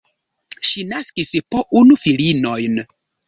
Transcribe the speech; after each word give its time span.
Ŝi 0.69 0.85
naskis 0.91 1.33
po 1.55 1.61
unu 1.81 1.99
filinojn. 2.07 2.81